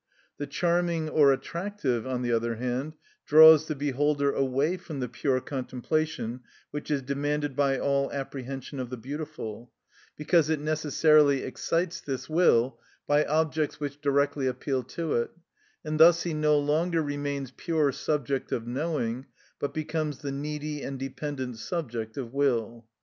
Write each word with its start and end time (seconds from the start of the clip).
The 0.39 0.47
charming 0.47 1.09
or 1.09 1.31
attractive, 1.31 2.07
on 2.07 2.23
the 2.23 2.31
contrary, 2.31 2.93
draws 3.27 3.67
the 3.67 3.75
beholder 3.75 4.31
away 4.31 4.75
from 4.75 4.99
the 4.99 5.07
pure 5.07 5.39
contemplation 5.39 6.39
which 6.71 6.89
is 6.89 7.03
demanded 7.03 7.55
by 7.55 7.77
all 7.77 8.11
apprehension 8.11 8.79
of 8.79 8.89
the 8.89 8.97
beautiful, 8.97 9.71
because 10.17 10.49
it 10.49 10.59
necessarily 10.59 11.43
excites 11.43 12.01
this 12.01 12.27
will, 12.27 12.79
by 13.05 13.23
objects 13.25 13.79
which 13.79 14.01
directly 14.01 14.47
appeal 14.47 14.81
to 14.85 15.13
it, 15.17 15.29
and 15.85 15.99
thus 15.99 16.23
he 16.23 16.33
no 16.33 16.57
longer 16.57 17.03
remains 17.03 17.51
pure 17.55 17.91
subject 17.91 18.51
of 18.51 18.65
knowing, 18.65 19.27
but 19.59 19.71
becomes 19.71 20.17
the 20.17 20.31
needy 20.31 20.81
and 20.81 20.97
dependent 20.97 21.59
subject 21.59 22.17
of 22.17 22.33
will. 22.33 22.87